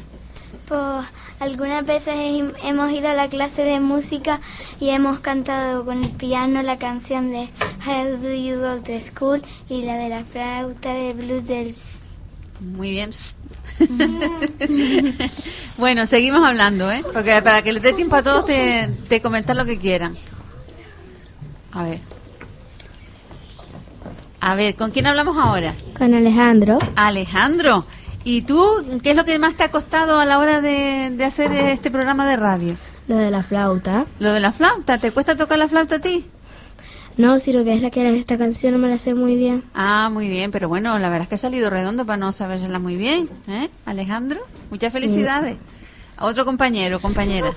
[0.69, 1.07] Pues
[1.41, 4.41] algunas veces hem- hemos ido a la clase de música
[4.81, 7.49] y hemos cantado con el piano la canción de
[7.87, 11.75] How Do You Go to School y la de la flauta de blues del...
[12.61, 13.11] Muy bien.
[15.79, 17.03] bueno, seguimos hablando, ¿eh?
[17.12, 20.17] Porque para que les dé tiempo a todos de, de comentar lo que quieran.
[21.73, 22.01] A ver.
[24.41, 25.75] A ver, ¿con quién hablamos ahora?
[25.99, 26.79] Con Alejandro.
[26.95, 27.85] Alejandro.
[28.25, 31.25] ¿Y tú qué es lo que más te ha costado a la hora de, de
[31.25, 32.77] hacer este programa de radio?
[33.09, 34.07] Lo de la flauta.
[34.19, 34.99] Lo de la flauta.
[34.99, 36.27] ¿Te cuesta tocar la flauta a ti?
[37.17, 39.64] No, sino que es la que era esta canción no me la sé muy bien.
[39.75, 42.79] Ah, muy bien, pero bueno, la verdad es que ha salido redondo para no saberla
[42.79, 43.71] muy bien, ¿eh?
[43.87, 44.41] Alejandro,
[44.71, 44.99] muchas Sí.
[45.01, 45.57] felicidades.
[46.19, 47.53] A otro compañero, compañera.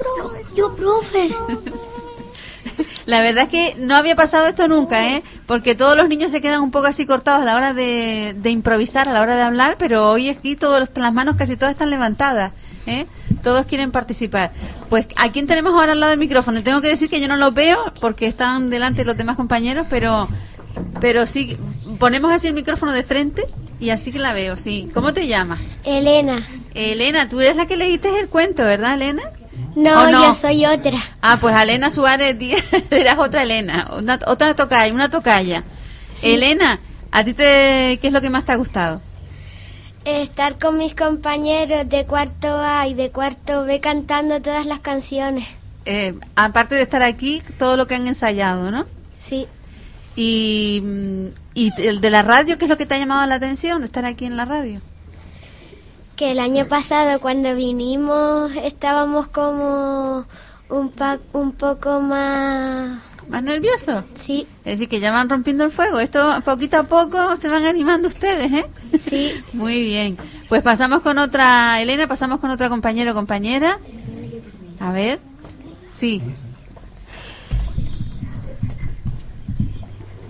[0.56, 1.30] Yo, profe.
[3.06, 5.24] La verdad es que no había pasado esto nunca, ¿eh?
[5.48, 8.50] Porque todos los niños se quedan un poco así cortados a la hora de, de
[8.52, 11.90] improvisar, a la hora de hablar, pero hoy aquí todas las manos casi todas están
[11.90, 12.52] levantadas,
[12.86, 13.08] ¿eh?
[13.42, 14.52] Todos quieren participar.
[14.90, 16.64] Pues, ¿a quién tenemos ahora al lado del micrófono?
[16.64, 20.28] Tengo que decir que yo no los veo porque están delante los demás compañeros, pero,
[21.00, 21.58] pero sí,
[22.00, 23.46] ponemos así el micrófono de frente
[23.80, 24.90] y así que la veo, sí.
[24.94, 25.60] ¿Cómo te llamas?
[25.86, 26.46] Elena.
[26.74, 29.24] Elena, tú eres la que leíste el cuento, ¿verdad, Elena?
[29.76, 30.98] No, yo soy otra.
[31.22, 35.64] Ah, pues Elena Suárez Díaz, eras otra Elena, una, otra tocaya, una tocaya.
[36.14, 36.32] Sí.
[36.32, 36.80] Elena,
[37.12, 39.02] ¿a ti te, qué es lo que más te ha gustado?
[40.06, 45.48] Estar con mis compañeros de cuarto A y de cuarto B cantando todas las canciones.
[45.86, 48.86] Eh, aparte de estar aquí, todo lo que han ensayado, ¿no?
[49.18, 49.48] Sí.
[50.16, 51.28] Y, mm,
[51.60, 54.06] ¿Y el de la radio qué es lo que te ha llamado la atención, estar
[54.06, 54.82] aquí en la radio?
[56.16, 60.26] Que el año pasado cuando vinimos estábamos como
[60.70, 63.02] un, pa un poco más...
[63.30, 64.04] ¿Más nervioso?
[64.16, 64.48] Sí.
[64.66, 66.00] Es decir, que ya van rompiendo el fuego.
[66.00, 68.66] Esto poquito a poco se van animando ustedes, ¿eh?
[69.00, 69.34] Sí.
[69.54, 70.18] Muy bien.
[70.48, 73.78] Pues pasamos con otra, Elena, pasamos con otra compañero o compañera.
[74.80, 75.20] A ver.
[75.96, 76.24] Sí.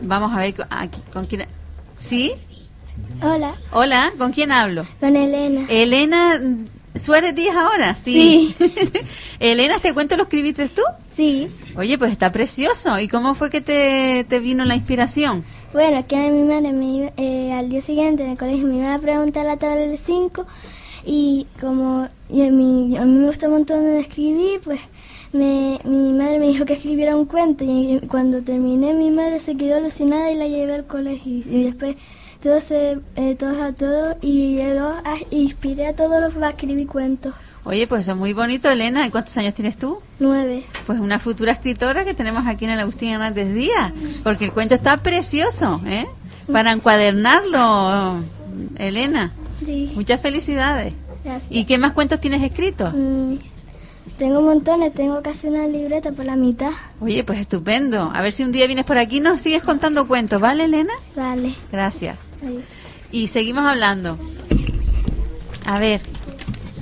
[0.02, 1.46] Vamos a ver aquí, con quién.
[2.00, 2.34] ¿Sí?
[3.22, 3.56] Hola.
[3.72, 4.86] Hola, ¿con quién hablo?
[5.00, 5.66] Con Elena.
[5.70, 6.42] Elena
[6.96, 8.56] Suárez Díaz ahora, sí.
[9.40, 10.82] Elena, ¿este cuento lo escribiste tú?
[11.08, 11.50] Sí.
[11.76, 13.00] Oye, pues está precioso.
[13.00, 15.44] ¿Y cómo fue que te, te vino la inspiración?
[15.72, 19.00] Bueno, que mi madre me, eh, al día siguiente en el colegio me iba a
[19.00, 20.48] preguntar la tabla de 5
[21.06, 24.80] y como y a, mí, a mí me gusta un montón de escribir, pues
[25.32, 29.56] me, mi madre me dijo que escribiera un cuento y cuando terminé mi madre se
[29.58, 31.96] quedó alucinada y la llevé al colegio y, después
[32.42, 33.00] todos, eh,
[33.38, 34.94] todos a todos y luego
[35.32, 37.36] inspiré a todos los a escribir cuentos.
[37.66, 39.06] Oye, pues eso es muy bonito, Elena.
[39.06, 40.00] ¿Y cuántos años tienes tú?
[40.20, 40.64] Nueve.
[40.88, 43.92] Pues una futura escritora que tenemos aquí en el Agustín Hernández Díaz,
[44.24, 46.08] porque el cuento está precioso, ¿eh?
[46.52, 48.24] Para encuadernarlo,
[48.78, 49.34] Elena.
[49.64, 49.92] Sí.
[49.94, 50.94] Muchas felicidades.
[51.24, 51.52] Gracias.
[51.52, 52.94] ¿Y qué más cuentos tienes escritos?
[52.96, 53.36] Mm,
[54.18, 56.72] tengo montones, tengo casi una libreta por la mitad.
[57.02, 58.12] Oye, pues estupendo.
[58.14, 60.94] A ver si un día vienes por aquí y nos sigues contando cuentos, ¿vale, Elena?
[61.16, 61.54] Vale.
[61.72, 62.18] Gracias.
[63.12, 64.18] Y seguimos hablando.
[65.66, 66.02] A ver,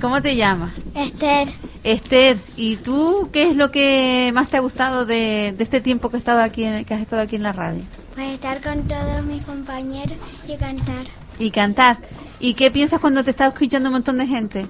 [0.00, 0.72] ¿cómo te llamas?
[0.94, 1.48] Esther.
[1.84, 6.10] Esther, ¿y tú qué es lo que más te ha gustado de, de este tiempo
[6.10, 7.82] que, he estado aquí en, que has estado aquí en la radio?
[8.14, 11.04] Pues estar con todos mis compañeros y cantar.
[11.38, 11.98] Y cantar.
[12.40, 14.66] ¿Y qué piensas cuando te está escuchando un montón de gente?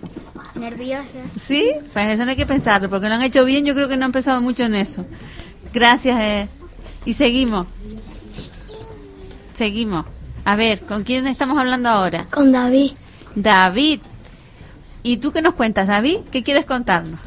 [0.55, 1.19] Nerviosa.
[1.39, 1.71] ¿Sí?
[1.93, 4.07] Pues eso no hay que pensarlo, porque lo han hecho bien, yo creo que no
[4.07, 5.07] han pensado mucho en eso.
[5.73, 6.49] Gracias, eh.
[7.05, 7.67] Y seguimos.
[9.55, 10.07] Seguimos.
[10.49, 12.25] A ver, ¿con quién estamos hablando ahora?
[12.31, 12.93] Con David.
[13.35, 14.01] David.
[15.03, 16.21] ¿Y tú qué nos cuentas, David?
[16.33, 17.21] ¿Qué quieres contarnos?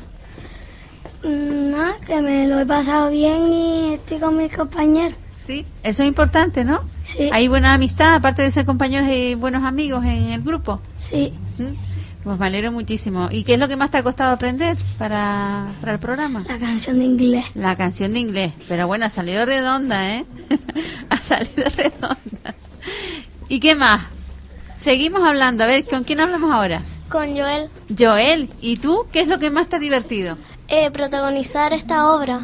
[1.23, 5.15] Mm, Nada, que me lo he pasado bien y estoy con mis compañeros.
[5.37, 6.81] Sí, eso es importante, ¿no?
[7.03, 7.29] Sí.
[7.31, 10.81] Hay buena amistad, aparte de ser compañeros y buenos amigos en el grupo.
[10.97, 11.31] Sí.
[11.59, 12.23] ¿Mm?
[12.23, 13.29] Pues me alegro muchísimo.
[13.29, 16.43] ¿Y qué es lo que más te ha costado aprender para, para el programa?
[16.47, 17.45] La canción de inglés.
[17.53, 18.53] La canción de inglés.
[18.67, 20.25] Pero bueno, ha salido redonda, ¿eh?
[21.11, 22.55] ha salido redonda.
[23.49, 24.05] ¿Y qué más?
[24.77, 25.63] Seguimos hablando.
[25.63, 26.81] A ver, ¿con quién hablamos ahora?
[27.09, 27.69] Con Joel.
[27.97, 30.37] Joel, ¿y tú qué es lo que más te ha divertido?
[30.69, 32.39] Eh, protagonizar esta obra.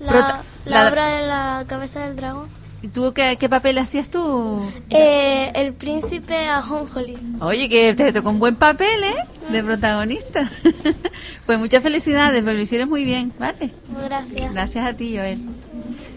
[0.00, 2.48] La, Prota- la la- obra de la cabeza del dragón.
[2.82, 4.60] ¿Y tú qué, qué papel hacías tú?
[4.90, 7.18] Eh, el príncipe Ajonjoli.
[7.40, 9.50] Oye, que te tocó un buen papel, ¿eh?
[9.50, 10.50] De protagonista.
[11.46, 13.70] pues muchas felicidades, pero lo hicieron muy bien, ¿vale?
[14.04, 14.52] Gracias.
[14.52, 15.38] Gracias a ti, Joel.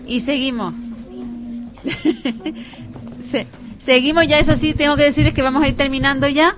[0.05, 0.73] Y seguimos.
[3.29, 3.47] Se-
[3.79, 6.55] seguimos ya, eso sí, tengo que decirles que vamos a ir terminando ya.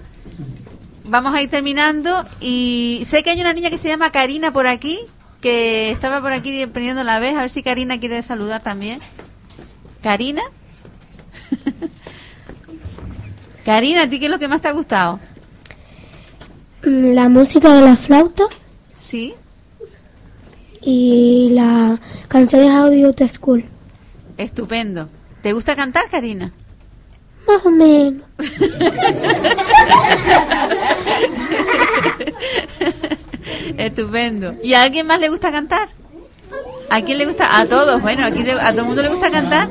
[1.06, 4.68] Vamos a ir terminando y sé que hay una niña que se llama Karina por
[4.68, 5.00] aquí,
[5.42, 9.00] que estaba por aquí prendiendo la vez, a ver si Karina quiere saludar también.
[10.04, 10.44] Karina.
[13.66, 15.20] Karina, ¿a ti qué es lo que más te ha gustado?
[16.84, 18.44] La música de la flauta
[18.98, 19.34] Sí.
[20.82, 23.66] y la canción de Audio to School.
[24.38, 25.10] Estupendo.
[25.42, 26.52] ¿Te gusta cantar, Karina?
[27.50, 28.22] Más menos.
[33.78, 34.54] Estupendo.
[34.64, 35.90] ¿Y a alguien más le gusta cantar?
[36.92, 37.60] ¿A quién le gusta?
[37.60, 38.00] A todos.
[38.04, 39.68] Bueno, aquí a todo el mundo le gusta cantar.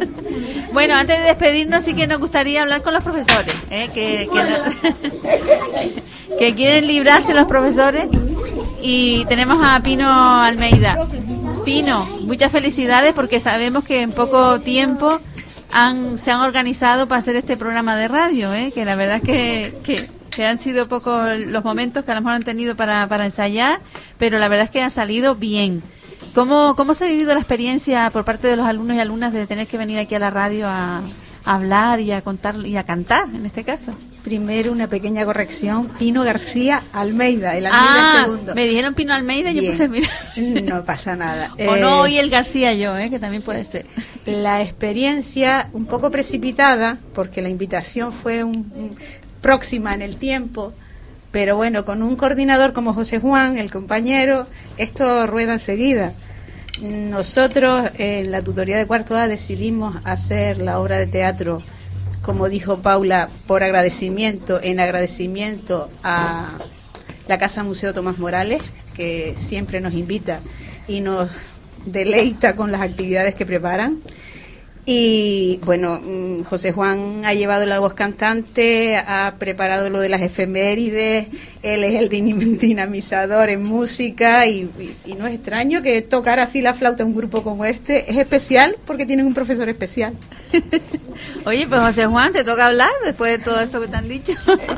[0.72, 3.90] bueno, antes de despedirnos, sí que nos gustaría hablar con los profesores, ¿eh?
[6.38, 8.06] que quieren librarse los profesores.
[8.80, 10.08] Y tenemos a Pino
[10.40, 11.04] Almeida.
[11.64, 15.20] Pino, muchas felicidades porque sabemos que en poco tiempo
[15.72, 18.70] han, se han organizado para hacer este programa de radio, ¿eh?
[18.72, 22.20] que la verdad es que, que, que han sido pocos los momentos que a lo
[22.20, 23.80] mejor han tenido para, para ensayar,
[24.18, 25.82] pero la verdad es que han salido bien.
[26.34, 29.46] ¿Cómo, ¿Cómo se ha vivido la experiencia por parte de los alumnos y alumnas de
[29.46, 30.98] tener que venir aquí a la radio a,
[31.44, 33.92] a hablar y a contar y a cantar, en este caso?
[34.24, 38.54] Primero una pequeña corrección, Pino García Almeida, el Almeida Ah, segundo.
[38.54, 40.08] me dijeron Pino Almeida y yo puse mira.
[40.36, 41.50] No pasa nada.
[41.66, 43.10] O Eh, no oí el García yo, ¿eh?
[43.10, 43.84] que también puede ser.
[44.24, 48.96] La experiencia un poco precipitada, porque la invitación fue un- un-
[49.40, 50.72] próxima en el tiempo,
[51.32, 54.46] pero bueno, con un coordinador como José Juan, el compañero,
[54.76, 56.12] esto rueda enseguida.
[56.80, 61.58] Nosotros en la tutoría de cuarto A decidimos hacer la obra de teatro,
[62.22, 66.50] como dijo Paula, por agradecimiento, en agradecimiento a
[67.28, 68.62] la Casa Museo Tomás Morales,
[68.94, 70.40] que siempre nos invita
[70.88, 71.30] y nos
[71.84, 73.98] deleita con las actividades que preparan.
[74.84, 80.22] Y bueno, mm, José Juan ha llevado la voz cantante, ha preparado lo de las
[80.22, 81.28] efemérides,
[81.62, 82.08] él es el
[82.58, 84.68] dinamizador en música y,
[85.16, 88.76] no es extraño que tocar así la flauta en un grupo como este es especial
[88.84, 90.14] porque tienen un profesor especial.
[91.44, 94.32] Oye, pues José Juan, te toca hablar después de todo esto que te han dicho.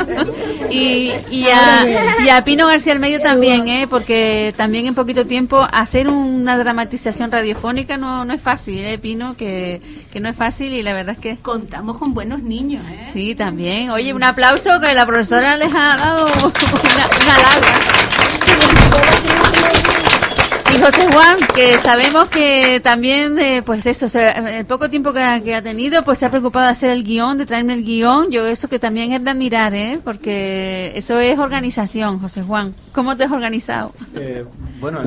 [0.71, 3.87] y, y, a, y a Pino García Almeida también, ¿eh?
[3.89, 9.37] porque también en poquito tiempo hacer una dramatización radiofónica no, no es fácil, ¿eh, Pino?
[9.37, 9.81] Que,
[10.13, 11.37] que no es fácil y la verdad es que...
[11.37, 13.01] Contamos con buenos niños, ¿eh?
[13.13, 13.91] Sí, también.
[13.91, 17.09] Oye, un aplauso que la profesora les ha dado una,
[20.75, 25.21] Y José Juan, que sabemos que también, eh, pues eso, en el poco tiempo que
[25.23, 28.33] ha, tenido, pues se ha preocupado de hacer el guion, de traerme el guion.
[28.33, 30.01] Yo eso que también es de admirar, ¿eh?
[30.03, 32.75] Porque eso es organización, José Juan.
[32.93, 33.93] ¿Cómo te has organizado?
[34.17, 34.45] Eh,
[34.81, 35.01] bueno,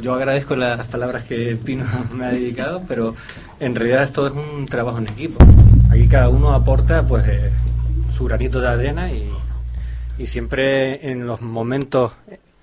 [0.00, 3.14] yo agradezco las palabras que Pino me ha dedicado, pero
[3.58, 5.44] en realidad esto es un trabajo en equipo.
[5.90, 7.50] Aquí cada uno aporta, pues, eh,
[8.16, 9.30] su granito de arena y
[10.20, 12.14] y siempre en los momentos,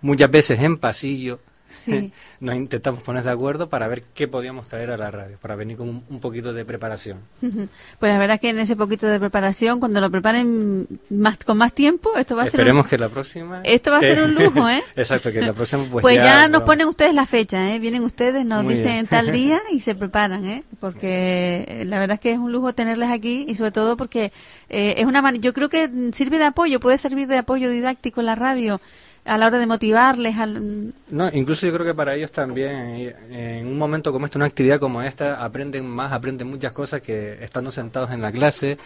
[0.01, 1.39] muchas veces en pasillo,
[2.39, 5.78] nos intentamos poner de acuerdo para ver qué podíamos traer a la radio, para venir
[5.78, 7.20] con un, poquito de preparación.
[7.39, 11.57] Pues la verdad es que en ese poquito de preparación, cuando lo preparen más con
[11.57, 13.61] más tiempo, esto va a ser Esperemos que la próxima...
[13.63, 14.84] Esto va a ser un lujo, ¿eh?
[14.95, 15.86] Exacto, que la próxima...
[15.89, 17.80] Pues, pues ya, nos ponen ustedes la fecha, ¿eh?
[17.80, 20.63] Vienen ustedes, nos dicen tal día y se preparan, ¿eh?
[20.80, 24.32] Porque la verdad es que es un lujo tenerles aquí y sobre todo porque
[24.70, 25.18] eh, es una...
[25.36, 28.80] Yo creo que sirve de apoyo, puede servir de apoyo didáctico en la radio
[29.28, 30.38] a la hora de motivarles.
[30.38, 30.93] Al...
[31.09, 34.80] No, incluso yo creo que para ellos también, en un momento como este, una actividad
[34.80, 38.78] como esta, aprenden más, aprenden muchas cosas que estando sentados en la clase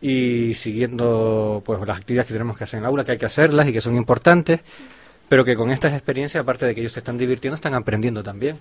[0.00, 3.26] y siguiendo pues las actividades que tenemos que hacer en el aula, que hay que
[3.26, 4.60] hacerlas y que son importantes
[5.28, 8.56] pero que con estas experiencias, aparte de que ellos se están divirtiendo, están aprendiendo también.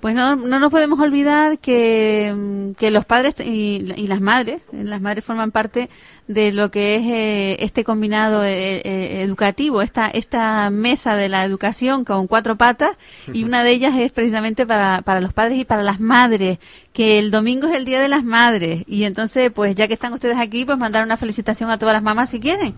[0.00, 5.00] Pues no, no nos podemos olvidar que, mm, que los padres y, las madres, las
[5.00, 5.88] madres forman parte
[6.26, 11.44] de lo que es eh, este combinado eh, eh, educativo, esta, esta mesa de la
[11.44, 12.96] educación con cuatro patas,
[13.32, 16.58] y una de ellas es precisamente para, para los padres y para las madres,
[16.92, 20.12] que el domingo es el Día de las Madres, y entonces, pues ya que están
[20.12, 22.74] ustedes aquí, pues mandar una felicitación a todas las mamás si quieren.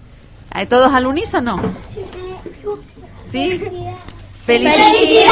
[0.50, 1.60] ¿A todos al unísono?
[3.36, 3.60] ¿Sí?
[4.46, 5.26] ¡Felicidades!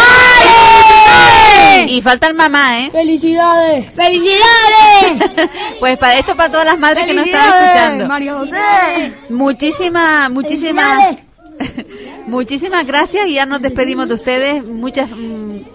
[1.89, 2.91] Y falta el mamá, ¿eh?
[2.91, 3.87] ¡Felicidades!
[3.95, 5.51] ¡Felicidades!
[5.81, 8.07] pues para esto para todas las madres que nos están escuchando.
[8.07, 9.15] María José.
[9.31, 11.17] Muchísimas, muchísimas
[12.27, 14.63] muchísimas gracias y ya nos despedimos de ustedes.
[14.63, 15.09] Muchas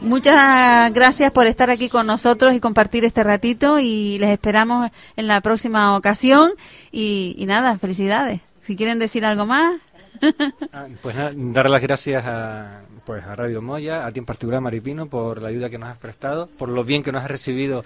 [0.01, 5.25] muchas gracias por estar aquí con nosotros y compartir este ratito y les esperamos en
[5.25, 6.51] la próxima ocasión
[6.91, 8.41] y, y nada, felicidades.
[8.61, 9.77] Si quieren decir algo más.
[10.73, 14.61] Ah, pues nada, dar las gracias a, pues a Radio Moya, a ti en particular,
[14.61, 17.83] Maripino, por la ayuda que nos has prestado, por lo bien que nos has recibido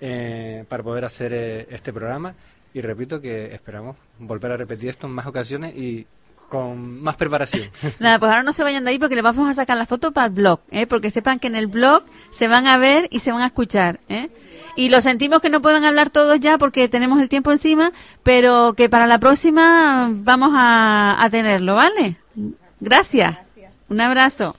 [0.00, 2.34] eh, para poder hacer eh, este programa.
[2.72, 6.06] Y repito que esperamos volver a repetir esto en más ocasiones y
[6.48, 7.70] con más preparación.
[7.98, 10.12] Nada, pues ahora no se vayan de ahí porque les vamos a sacar la foto
[10.12, 10.86] para el blog, ¿eh?
[10.86, 14.00] porque sepan que en el blog se van a ver y se van a escuchar.
[14.08, 14.30] ¿eh?
[14.76, 17.92] Y lo sentimos que no puedan hablar todos ya porque tenemos el tiempo encima,
[18.22, 22.16] pero que para la próxima vamos a, a tenerlo, ¿vale?
[22.80, 23.36] Gracias.
[23.88, 24.54] Un abrazo.